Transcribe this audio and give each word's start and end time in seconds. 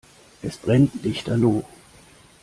Es 0.41 0.57
brennt 0.57 1.03
lichterloh. 1.03 1.63